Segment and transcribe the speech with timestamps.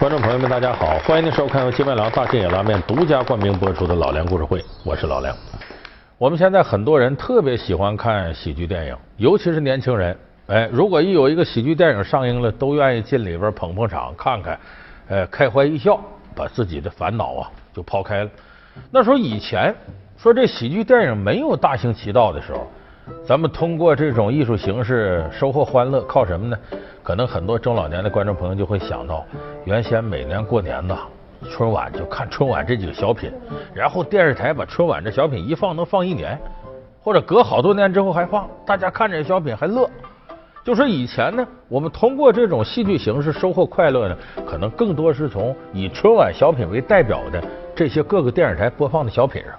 [0.00, 5.36] 观众朋友们，大家好，欢迎您收看由金麦郎大金野拉面独家冠名播出的《老梁故事会》，我是老梁。
[6.16, 10.16] 我们现在很多人特别喜欢看喜剧电影，尤其是年轻人。
[10.46, 14.58] 哎，如果一有一个喜剧电影上映了，都愿意进里边捧捧场，看看，
[15.08, 16.00] 呃，开怀一笑，
[16.34, 18.30] 把自己的烦恼啊就抛开了。
[18.90, 19.74] 那时候以前
[20.16, 22.66] 说这喜剧电影没有大行其道的时候，
[23.24, 26.56] 咱们通过这种艺术形式收获欢乐，靠什么呢？
[27.02, 29.24] 可能很多中老年的观众朋友就会想到，
[29.64, 30.98] 原先每年过年呐，
[31.50, 33.32] 春晚就看春晚这几个小品，
[33.74, 36.38] 然后电视台把春晚这小品一放能放一年，
[37.02, 39.88] 或者隔好多年之后还放，大家看这小品还乐。
[40.62, 44.16] 就说以前呢，我们通过这种戏剧形式收获快乐呢，
[44.46, 47.42] 可能更多是从以春晚小品为代表的
[47.74, 49.52] 这些各个电视台播放的小品上。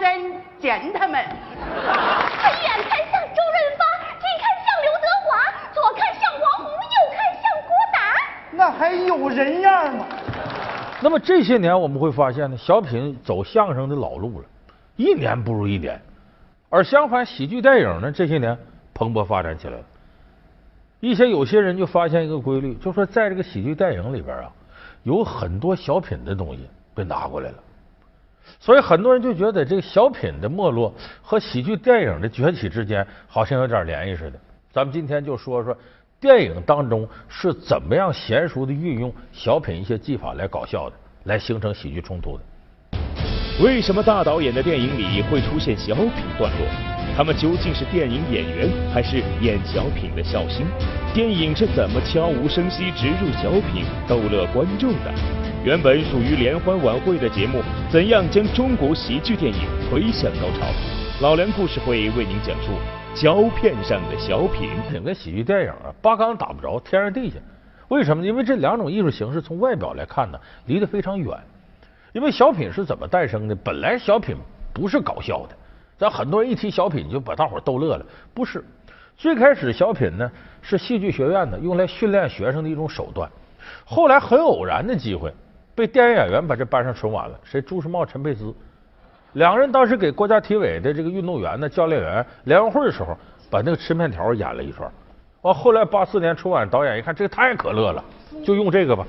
[0.00, 1.20] 来的是见他们。
[1.20, 3.84] 眼看像周润发，
[4.18, 5.28] 近看像刘德华，
[5.72, 7.96] 左看像王红，右看像郭达。
[8.52, 10.06] 那还有人样吗？
[11.02, 14.46] 那么这些年我们会发现呢，小品走相声的老路了，
[14.96, 16.00] 一年不如一年。
[16.68, 18.58] 而相反，喜剧电影呢，这些年
[18.92, 19.84] 蓬勃发展起来了。
[21.00, 24.50] 一些有些人就发现一个规律，就说在这个喜剧电影里边啊，
[25.04, 27.56] 有很多小品的东西被拿过来了。
[28.58, 34.38] 所以很多人就觉得这个小品的没落和喜剧电影的崛起之间好像有点联系似的。
[34.72, 35.76] 咱们今天就说说
[36.20, 42.42] 电影当中是怎么样娴熟的运用小品一些技法来搞笑的，来形成喜剧冲突的。
[43.62, 46.66] 为什么大导演的电影里会出现小品段落？
[47.16, 50.66] 他们究竟是电影演员还是演小品的笑星？
[51.14, 55.45] 电影是怎么悄无声息植入小品，逗乐观众的？
[55.64, 60.66] 原本属于联欢晚会的节目，怎样将中国喜剧电影推向高潮？
[61.20, 62.72] 老梁故事会为您讲述
[63.14, 64.70] 胶片上的小品。
[64.92, 67.36] 整个喜剧电影啊，八竿打不着，天上地下。
[67.88, 68.24] 为什么？
[68.24, 71.36] 因为这两种艺术形式从外表来看呢，离得非常远。
[72.12, 73.54] 因为小品是怎么诞生的？
[73.56, 74.36] 本来小品
[74.72, 75.56] 不是搞笑的，
[75.98, 78.64] 咱很多人一提小品就把大伙逗乐了，不是。
[79.16, 80.30] 最开始小品呢
[80.62, 83.28] 是戏剧学院呢用来训练学生的一种手段，
[83.84, 85.32] 后来很偶然的机会，
[85.76, 87.38] 被电影演员把这搬上春晚了。
[87.44, 87.60] 谁？
[87.60, 88.52] 朱时茂、陈佩斯
[89.34, 93.16] 两个人当时给国家体委的这个运动员呢、教练员联欢会的时候，
[93.50, 94.82] 把那个吃面条演了一出。
[95.42, 98.02] 完后来八四年春晚导演一看这个太可乐了，
[98.42, 99.06] 就用这个吧。